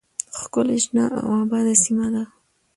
ښکلې 0.41 0.77
شنه 0.83 1.05
او 1.19 1.27
آباده 1.43 1.73
سیمه 1.83 2.07
ده 2.13 2.23